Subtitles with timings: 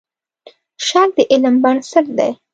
[0.87, 2.31] شک د علم بنسټ دی.